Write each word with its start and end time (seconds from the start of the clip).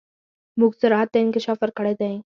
موږ 0.59 0.71
سرعت 0.81 1.07
ته 1.13 1.17
انکشاف 1.21 1.57
ورکړی 1.61 1.93
دی. 1.99 2.13